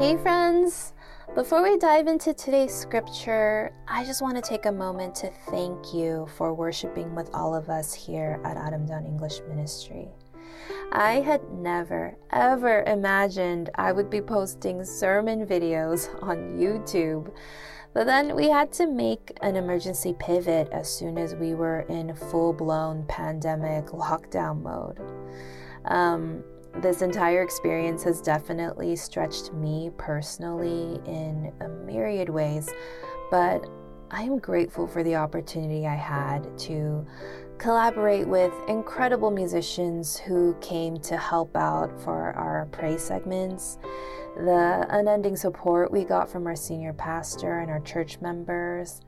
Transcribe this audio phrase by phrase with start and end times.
[0.00, 0.94] Hey, friends!
[1.34, 5.92] Before we dive into today's scripture, I just want to take a moment to thank
[5.92, 10.08] you for worshiping with all of us here at Adam Down English Ministry.
[10.90, 17.30] I had never, ever imagined I would be posting sermon videos on YouTube.
[17.92, 22.14] But then we had to make an emergency pivot as soon as we were in
[22.14, 24.98] full blown pandemic lockdown mode.
[25.84, 26.42] Um,
[26.76, 32.70] this entire experience has definitely stretched me personally in a myriad ways,
[33.30, 33.66] but
[34.10, 37.06] I am grateful for the opportunity I had to
[37.58, 43.78] collaborate with incredible musicians who came to help out for our praise segments,
[44.36, 49.02] the unending support we got from our senior pastor and our church members,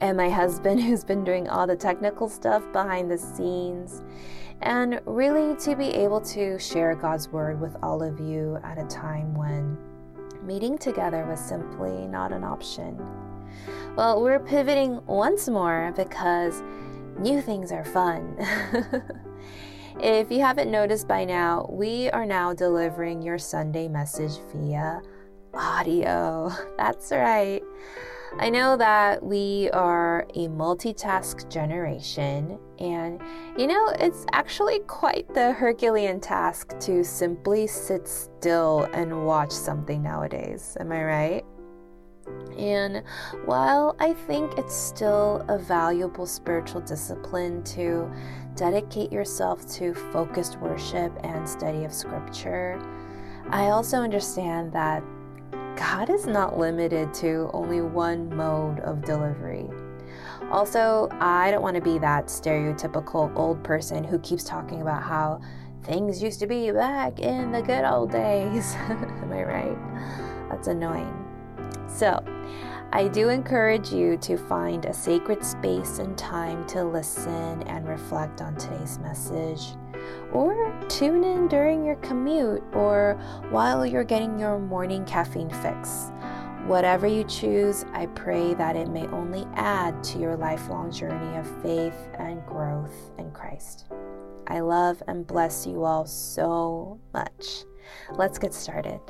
[0.00, 4.02] and my husband who's been doing all the technical stuff behind the scenes,
[4.62, 8.86] and really to be able to share God's word with all of you at a
[8.86, 9.76] time when
[10.42, 12.98] meeting together was simply not an option.
[13.96, 16.62] Well, we're pivoting once more because
[17.18, 18.36] new things are fun.
[20.00, 25.02] if you haven't noticed by now, we are now delivering your Sunday message via
[25.54, 26.50] audio.
[26.76, 27.62] That's right.
[28.38, 33.20] I know that we are a multitask generation, and
[33.58, 40.02] you know, it's actually quite the Herculean task to simply sit still and watch something
[40.02, 40.76] nowadays.
[40.78, 41.44] Am I right?
[42.56, 43.02] And
[43.46, 48.08] while I think it's still a valuable spiritual discipline to
[48.54, 52.80] dedicate yourself to focused worship and study of scripture,
[53.48, 55.02] I also understand that
[55.80, 59.66] God is not limited to only one mode of delivery.
[60.50, 65.40] Also, I don't want to be that stereotypical old person who keeps talking about how
[65.82, 68.74] things used to be back in the good old days.
[68.74, 70.50] Am I right?
[70.50, 71.16] That's annoying.
[71.88, 72.22] So,
[72.92, 78.42] I do encourage you to find a sacred space and time to listen and reflect
[78.42, 79.76] on today's message.
[80.32, 86.10] Or tune in during your commute or while you're getting your morning caffeine fix.
[86.66, 91.62] Whatever you choose, I pray that it may only add to your lifelong journey of
[91.62, 93.86] faith and growth in Christ.
[94.46, 97.64] I love and bless you all so much.
[98.12, 99.00] Let's get started.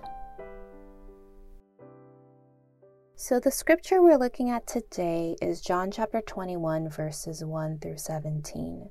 [3.17, 8.89] So, the scripture we're looking at today is John chapter 21, verses 1 through 17.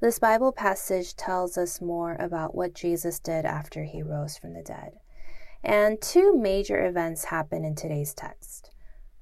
[0.00, 4.62] This Bible passage tells us more about what Jesus did after he rose from the
[4.62, 4.92] dead.
[5.62, 8.70] And two major events happen in today's text.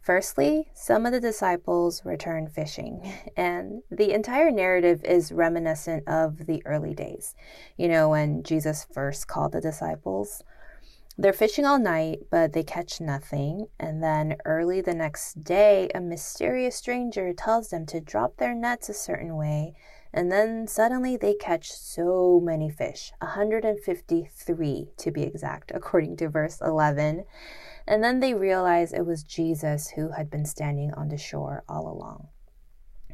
[0.00, 6.60] Firstly, some of the disciples return fishing, and the entire narrative is reminiscent of the
[6.66, 7.36] early days.
[7.76, 10.42] You know, when Jesus first called the disciples.
[11.18, 13.66] They're fishing all night, but they catch nothing.
[13.78, 18.88] And then early the next day, a mysterious stranger tells them to drop their nets
[18.88, 19.74] a certain way.
[20.12, 26.60] And then suddenly they catch so many fish 153 to be exact, according to verse
[26.60, 27.24] 11.
[27.86, 31.88] And then they realize it was Jesus who had been standing on the shore all
[31.88, 32.28] along.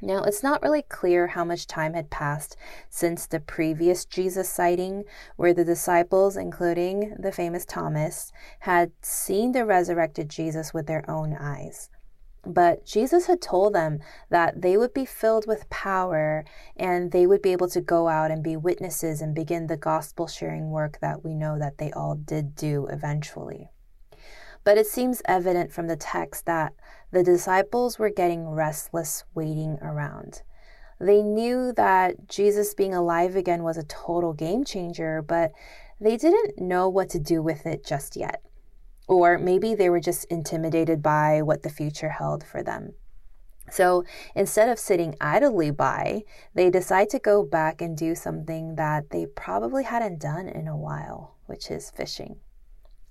[0.00, 2.56] Now, it's not really clear how much time had passed
[2.88, 5.04] since the previous Jesus sighting,
[5.36, 11.34] where the disciples, including the famous Thomas, had seen the resurrected Jesus with their own
[11.34, 11.90] eyes.
[12.46, 13.98] But Jesus had told them
[14.30, 16.44] that they would be filled with power
[16.76, 20.26] and they would be able to go out and be witnesses and begin the gospel
[20.26, 23.70] sharing work that we know that they all did do eventually.
[24.64, 26.74] But it seems evident from the text that
[27.10, 30.42] the disciples were getting restless waiting around.
[31.00, 35.52] They knew that Jesus being alive again was a total game changer, but
[36.00, 38.42] they didn't know what to do with it just yet.
[39.08, 42.92] Or maybe they were just intimidated by what the future held for them.
[43.70, 44.04] So
[44.34, 46.22] instead of sitting idly by,
[46.54, 50.76] they decide to go back and do something that they probably hadn't done in a
[50.76, 52.36] while, which is fishing.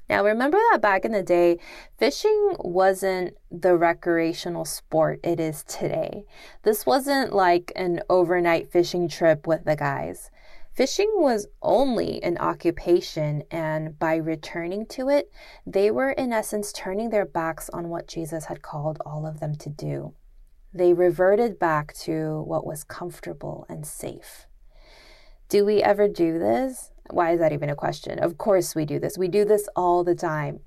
[0.10, 1.60] Now, remember that back in the day,
[1.98, 6.24] fishing wasn't the recreational sport it is today.
[6.64, 10.32] This wasn't like an overnight fishing trip with the guys.
[10.78, 15.32] Fishing was only an occupation, and by returning to it,
[15.66, 19.56] they were in essence turning their backs on what Jesus had called all of them
[19.56, 20.14] to do.
[20.72, 24.46] They reverted back to what was comfortable and safe.
[25.50, 26.92] Do we ever do this?
[27.10, 28.20] Why is that even a question?
[28.20, 29.18] Of course, we do this.
[29.18, 30.60] We do this all the time.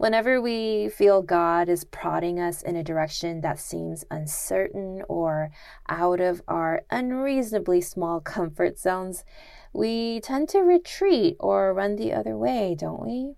[0.00, 5.50] Whenever we feel God is prodding us in a direction that seems uncertain or
[5.90, 9.26] out of our unreasonably small comfort zones,
[9.74, 13.34] we tend to retreat or run the other way, don't we?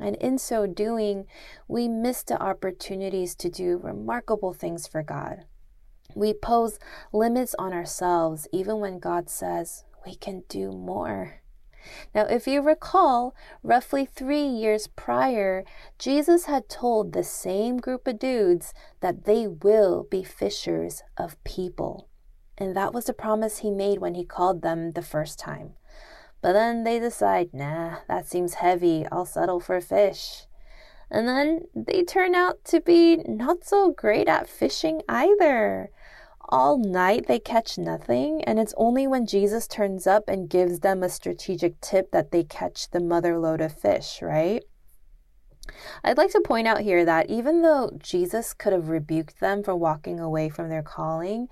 [0.00, 1.26] And in so doing,
[1.66, 5.46] we miss the opportunities to do remarkable things for God.
[6.14, 6.78] We pose
[7.12, 11.42] limits on ourselves even when God says we can do more.
[12.14, 15.64] Now, if you recall, roughly three years prior,
[15.98, 22.08] Jesus had told the same group of dudes that they will be fishers of people.
[22.56, 25.74] And that was the promise he made when he called them the first time.
[26.40, 29.06] But then they decide, nah, that seems heavy.
[29.10, 30.46] I'll settle for fish.
[31.10, 35.90] And then they turn out to be not so great at fishing either.
[36.48, 41.02] All night they catch nothing, and it's only when Jesus turns up and gives them
[41.02, 44.62] a strategic tip that they catch the mother lode of fish, right?
[46.02, 49.76] I'd like to point out here that even though Jesus could have rebuked them for
[49.76, 51.48] walking away from their calling,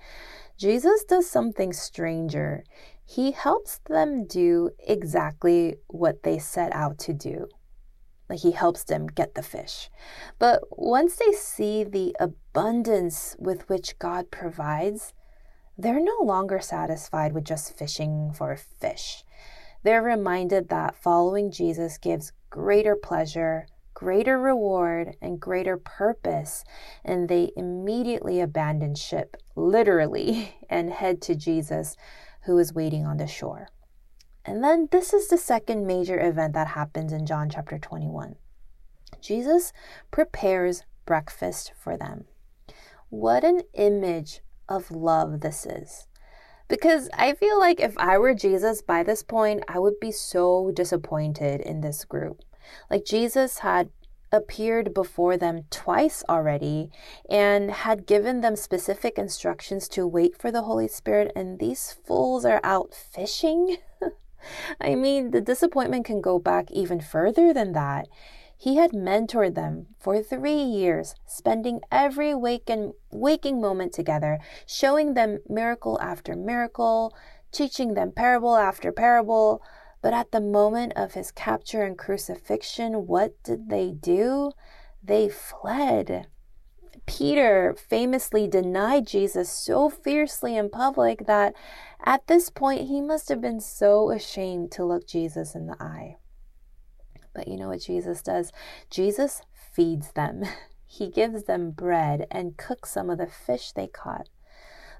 [0.57, 2.63] Jesus does something stranger
[3.09, 7.47] he helps them do exactly what they set out to do.
[8.29, 9.89] Like he helps them get the fish.
[10.39, 15.13] But once they see the abundance with which God provides,
[15.77, 19.23] they're no longer satisfied with just fishing for fish.
[19.83, 26.63] They're reminded that following Jesus gives greater pleasure, greater reward, and greater purpose,
[27.05, 31.95] and they immediately abandon ship, literally, and head to Jesus
[32.43, 33.69] who is waiting on the shore.
[34.47, 38.37] And then this is the second major event that happens in John chapter 21.
[39.19, 39.73] Jesus
[40.09, 42.25] prepares breakfast for them.
[43.09, 44.39] What an image
[44.69, 46.07] of love this is.
[46.69, 50.71] Because I feel like if I were Jesus by this point, I would be so
[50.73, 52.41] disappointed in this group.
[52.89, 53.89] Like Jesus had
[54.31, 56.89] appeared before them twice already
[57.29, 62.45] and had given them specific instructions to wait for the Holy Spirit, and these fools
[62.45, 63.77] are out fishing?
[64.79, 68.07] I mean, the disappointment can go back even further than that.
[68.59, 75.39] He had mentored them for three years, spending every waking, waking moment together, showing them
[75.47, 77.15] miracle after miracle,
[77.51, 79.61] teaching them parable after parable,
[80.01, 84.51] but at the moment of his capture and crucifixion, what did they do?
[85.03, 86.27] They fled.
[87.05, 91.53] Peter famously denied Jesus so fiercely in public that
[92.05, 96.17] at this point he must have been so ashamed to look Jesus in the eye.
[97.33, 98.51] But you know what Jesus does?
[98.89, 99.41] Jesus
[99.73, 100.43] feeds them.
[100.89, 104.29] He gives them bread and cooks some of the fish they caught.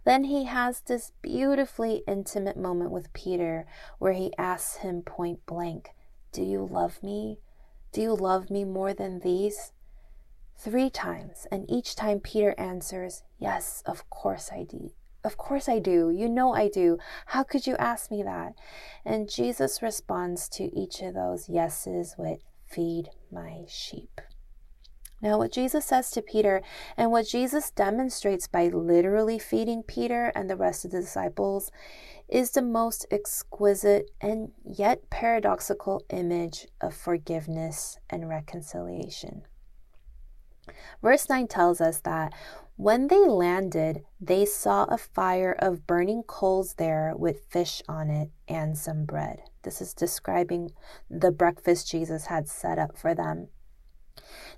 [0.04, 3.66] Then he has this beautifully intimate moment with Peter
[3.98, 5.92] where he asks him point blank,
[6.32, 7.40] Do you love me?
[7.92, 9.72] Do you love me more than these?
[10.58, 14.92] Three times, and each time Peter answers, Yes, of course I do.
[15.28, 16.10] Of course I do.
[16.10, 17.00] You know I do.
[17.26, 18.54] How could you ask me that?
[19.04, 24.22] And Jesus responds to each of those yeses with, Feed my sheep.
[25.22, 26.62] Now, what Jesus says to Peter
[26.96, 31.74] and what Jesus demonstrates by literally feeding Peter and the rest of the disciples
[32.30, 39.42] is the most exquisite and yet paradoxical image of forgiveness and reconciliation.
[41.02, 42.34] Verse 9 tells us that
[42.76, 48.30] when they landed, they saw a fire of burning coals there with fish on it
[48.48, 49.40] and some bread.
[49.64, 50.72] This is describing
[51.10, 53.48] the breakfast Jesus had set up for them.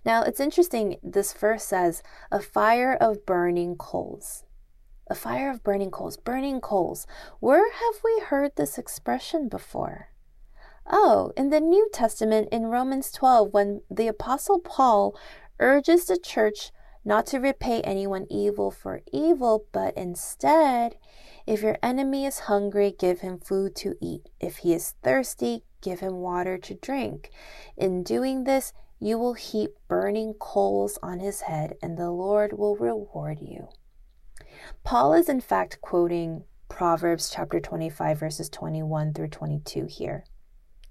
[0.06, 4.44] Now, it's interesting, this verse says, a fire of burning coals.
[5.08, 7.08] A fire of burning coals, burning coals.
[7.40, 10.10] Where have we heard this expression before?
[10.86, 15.18] Oh, in the New Testament in Romans 12, when the Apostle Paul
[15.60, 16.72] urges the church
[17.06, 20.96] not to repay anyone evil for evil, but instead,
[21.48, 24.30] if your enemy is hungry, give him food to eat.
[24.40, 27.32] If he is thirsty, give him water to drink.
[27.78, 32.76] In doing this, you will heap burning coals on his head, and the Lord will
[32.76, 33.70] reward you.
[34.84, 40.26] Paul is in fact quoting Proverbs chapter 25, verses 21 through 22 here.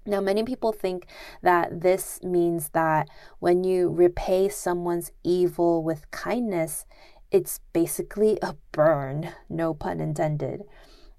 [0.05, 1.05] Now, many people think
[1.41, 6.85] that this means that when you repay someone's evil with kindness,
[7.31, 10.63] it's basically a burn, no pun intended.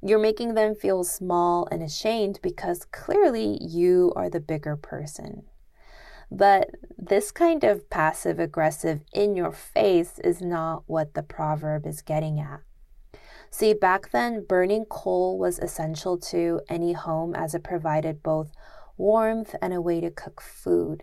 [0.03, 5.45] You're making them feel small and ashamed because clearly you are the bigger person.
[6.31, 12.03] But this kind of passive aggressive in your face is not what the proverb is
[12.03, 12.61] getting at.
[13.51, 18.53] See, back then, burning coal was essential to any home as it provided both
[18.97, 21.03] warmth and a way to cook food.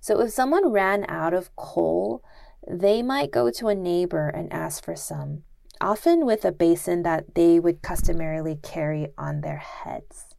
[0.00, 2.22] So if someone ran out of coal,
[2.68, 5.44] they might go to a neighbor and ask for some,
[5.80, 10.34] often with a basin that they would customarily carry on their heads.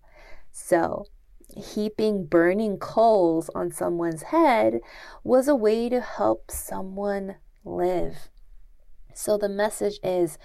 [0.51, 1.05] So,
[1.55, 4.81] heaping burning coals on someone's head
[5.23, 8.29] was a way to help someone live.
[9.17, 10.37] So the message is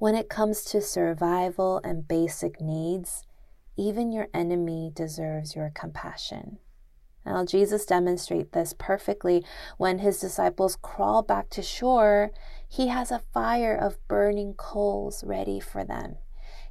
[0.00, 3.24] when it comes to survival and basic needs,
[3.76, 6.58] even your enemy deserves your compassion.
[7.24, 9.44] Now, Jesus demonstrates this perfectly
[9.78, 12.32] when his disciples crawl back to shore.
[12.68, 16.16] He has a fire of burning coals ready for them.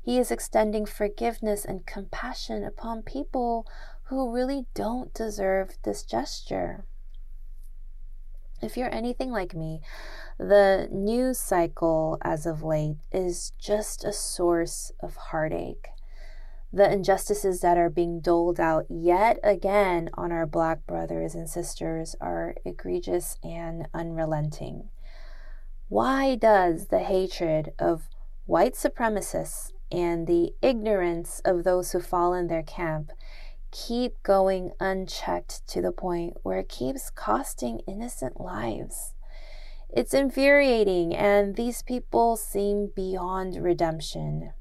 [0.02, 3.66] He is extending forgiveness and compassion upon people
[4.10, 6.86] who really don't deserve this gesture.
[8.62, 9.82] If you're anything like me,
[10.38, 15.90] the news cycle as of late is just a source of heartache
[16.76, 22.18] the injustices that are being doled out yet again on our black brothers and sisters
[22.20, 24.90] are egregious and unrelenting.
[25.88, 28.10] Why does the hatred of
[28.46, 33.14] white supremacists and the ignorance of those who fall in their camp
[33.76, 39.14] keep going unchecked to the point where it keeps costing innocent lives?
[39.90, 44.54] It's infuriating, and these people seem beyond redemption.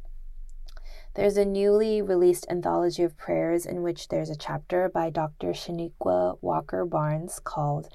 [1.14, 5.52] There's a newly released anthology of prayers in which there's a chapter by Dr.
[5.52, 7.88] Chanequa Walker Barnes called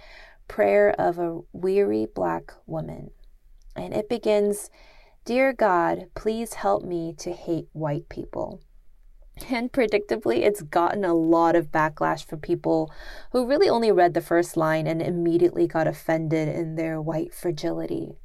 [0.47, 3.11] Prayer of a Weary Black Woman.
[3.75, 4.69] And it begins
[5.25, 8.61] Dear God, please help me to hate white people.
[9.47, 12.91] And predictably, it's gotten a lot of backlash from people
[13.31, 18.17] who really only read the first line and immediately got offended in their white fragility.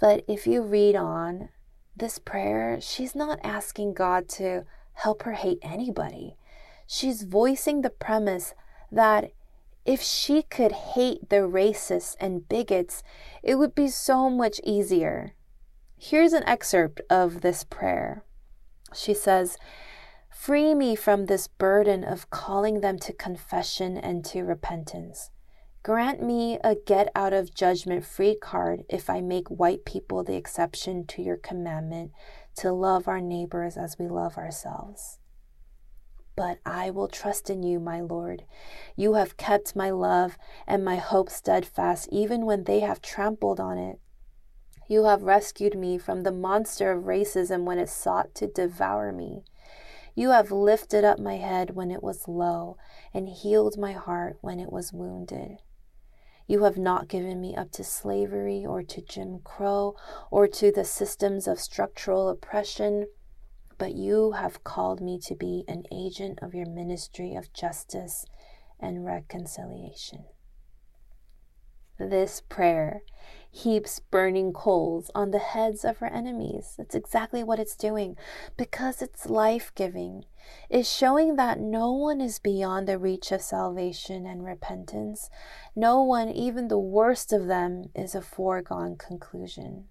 [0.00, 1.48] But if you read on,
[1.96, 6.36] this prayer, she's not asking God to help her hate anybody.
[6.86, 8.54] She's voicing the premise
[8.90, 9.30] that
[9.84, 13.02] if she could hate the racists and bigots,
[13.42, 15.34] it would be so much easier.
[15.96, 18.24] Here's an excerpt of this prayer.
[18.94, 19.56] She says,
[20.34, 25.30] Free me from this burden of calling them to confession and to repentance.
[25.82, 30.36] Grant me a get out of judgment free card if I make white people the
[30.36, 32.10] exception to your commandment
[32.56, 35.18] to love our neighbors as we love ourselves.
[36.36, 38.44] But I will trust in you, my Lord.
[38.96, 40.36] You have kept my love
[40.66, 43.98] and my hope steadfast, even when they have trampled on it.
[44.88, 49.44] You have rescued me from the monster of racism when it sought to devour me.
[50.14, 52.76] You have lifted up my head when it was low
[53.12, 55.58] and healed my heart when it was wounded.
[56.46, 59.96] You have not given me up to slavery or to Jim Crow
[60.30, 63.06] or to the systems of structural oppression,
[63.78, 68.24] but you have called me to be an agent of your ministry of justice
[68.78, 70.26] and reconciliation.
[71.98, 73.02] This prayer
[73.54, 76.74] heaps burning coals on the heads of her enemies.
[76.76, 78.16] That's exactly what it's doing
[78.56, 80.24] because it's life giving.
[80.68, 85.30] It's showing that no one is beyond the reach of salvation and repentance.
[85.76, 89.84] No one, even the worst of them, is a foregone conclusion.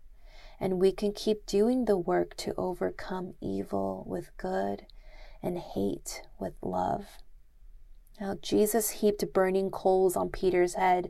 [0.60, 4.88] And we can keep doing the work to overcome evil with good
[5.42, 7.06] and hate with love.
[8.22, 11.10] Now, Jesus heaped burning coals on Peter's head.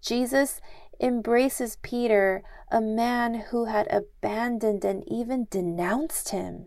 [0.00, 0.60] Jesus
[1.00, 6.66] embraces Peter, a man who had abandoned and even denounced him.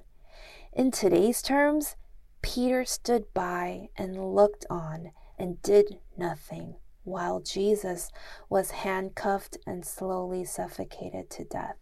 [0.74, 1.96] In today's terms,
[2.42, 8.12] Peter stood by and looked on and did nothing while Jesus
[8.50, 11.78] was handcuffed and slowly suffocated to death.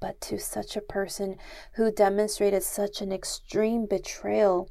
[0.00, 1.36] But to such a person
[1.74, 4.70] who demonstrated such an extreme betrayal,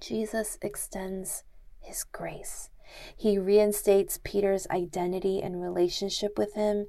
[0.00, 1.44] Jesus extends
[1.80, 2.70] his grace.
[3.16, 6.86] He reinstates Peter's identity and relationship with him,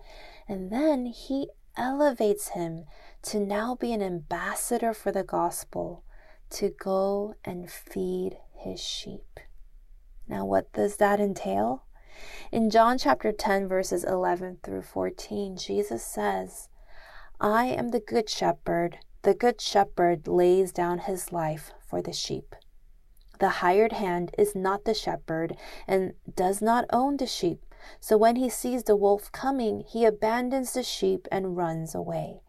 [0.48, 2.86] and then he elevates him
[3.24, 6.04] to now be an ambassador for the gospel,
[6.50, 9.39] to go and feed his sheep.
[10.27, 11.84] Now, what does that entail?
[12.51, 16.70] In John chapter 10, verses 11 through 14, Jesus says,
[17.39, 18.98] I am the good shepherd.
[19.22, 22.56] The good shepherd lays down his life for the sheep.
[23.39, 25.56] The hired hand is not the shepherd
[25.88, 27.63] and does not own the sheep.
[28.00, 32.41] So when he sees the wolf coming, he abandons the sheep and runs away.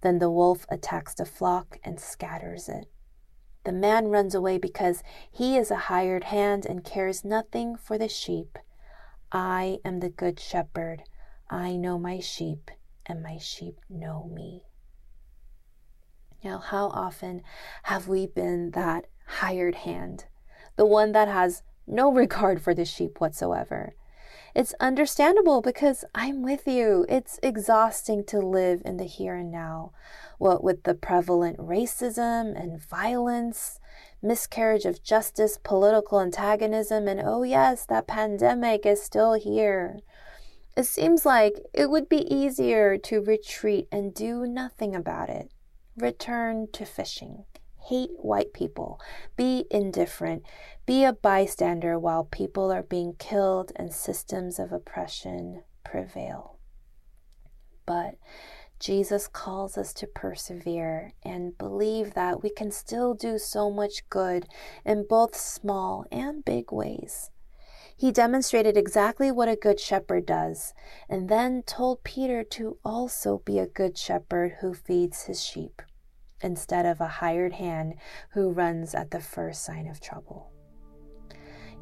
[0.00, 2.86] Then the wolf attacks the flock and scatters it.
[3.64, 8.08] The man runs away because he is a hired hand and cares nothing for the
[8.08, 8.58] sheep.
[9.30, 11.02] I am the good shepherd.
[11.50, 12.70] I know my sheep,
[13.04, 14.64] and my sheep know me.
[16.42, 17.42] Now, how often
[17.82, 20.24] have we been that hired hand,
[20.80, 23.92] the one that has no regard for the sheep whatsoever.
[24.54, 27.04] It's understandable because I'm with you.
[27.06, 29.92] It's exhausting to live in the here and now.
[30.38, 33.78] What with the prevalent racism and violence,
[34.22, 39.98] miscarriage of justice, political antagonism, and oh, yes, that pandemic is still here.
[40.78, 45.52] It seems like it would be easier to retreat and do nothing about it.
[45.94, 47.44] Return to fishing.
[47.90, 49.00] Hate white people.
[49.34, 50.44] Be indifferent.
[50.86, 56.60] Be a bystander while people are being killed and systems of oppression prevail.
[57.86, 58.14] But
[58.78, 64.46] Jesus calls us to persevere and believe that we can still do so much good
[64.84, 67.32] in both small and big ways.
[67.96, 70.74] He demonstrated exactly what a good shepherd does,
[71.08, 75.82] and then told Peter to also be a good shepherd who feeds his sheep,
[76.42, 77.94] instead of a hired hand
[78.32, 80.50] who runs at the first sign of trouble.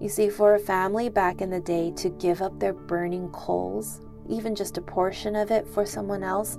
[0.01, 4.01] You see, for a family back in the day to give up their burning coals,
[4.29, 6.57] even just a portion of it for someone else,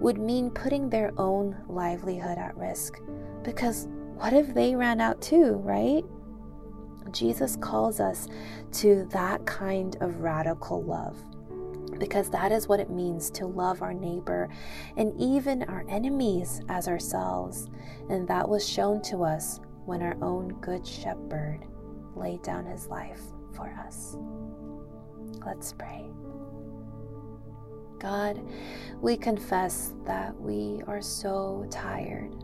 [0.00, 2.98] would mean putting their own livelihood at risk.
[3.42, 6.04] Because what if they ran out too, right?
[7.12, 8.28] Jesus calls us
[8.72, 11.16] to that kind of radical love
[12.02, 14.48] because that is what it means to love our neighbor
[14.96, 17.70] and even our enemies as ourselves.
[18.10, 21.60] And that was shown to us when our own good shepherd
[22.16, 23.20] laid down his life
[23.54, 24.16] for us.
[25.46, 26.10] Let's pray.
[28.00, 28.44] God,
[29.00, 32.34] we confess that we are so tired.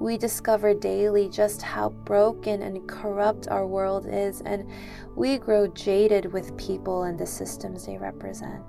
[0.00, 4.68] We discover daily just how broken and corrupt our world is, and
[5.16, 8.62] we grow jaded with people and the systems they represent.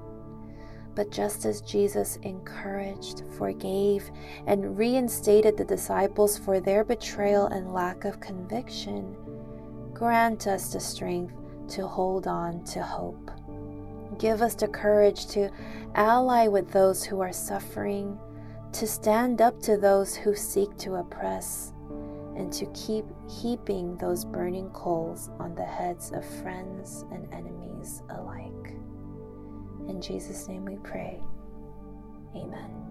[0.95, 4.09] But just as Jesus encouraged, forgave,
[4.47, 9.15] and reinstated the disciples for their betrayal and lack of conviction,
[9.93, 11.33] grant us the strength
[11.69, 13.29] to hold on to hope.
[14.17, 15.51] Give us the courage to
[15.93, 18.19] ally with those who are suffering,
[18.73, 21.73] to stand up to those who seek to oppress,
[22.35, 28.73] and to keep heaping those burning coals on the heads of friends and enemies alike.
[29.89, 31.21] In Jesus' name we pray.
[32.35, 32.88] Amen.